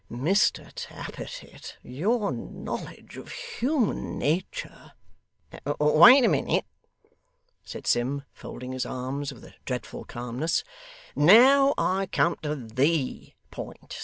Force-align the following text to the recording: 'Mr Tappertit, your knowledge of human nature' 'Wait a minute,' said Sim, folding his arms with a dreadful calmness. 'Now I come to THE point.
'Mr 0.09 0.71
Tappertit, 0.73 1.75
your 1.83 2.31
knowledge 2.31 3.17
of 3.17 3.29
human 3.31 4.17
nature' 4.17 4.93
'Wait 5.79 6.25
a 6.25 6.27
minute,' 6.27 6.65
said 7.63 7.85
Sim, 7.85 8.23
folding 8.33 8.71
his 8.71 8.83
arms 8.87 9.31
with 9.31 9.43
a 9.45 9.53
dreadful 9.63 10.03
calmness. 10.05 10.63
'Now 11.15 11.75
I 11.77 12.07
come 12.11 12.35
to 12.41 12.55
THE 12.55 13.33
point. 13.51 13.97